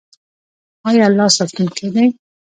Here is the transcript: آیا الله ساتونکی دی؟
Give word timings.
آیا 0.87 1.03
الله 1.09 1.27
ساتونکی 1.37 1.87
دی؟ 1.93 2.05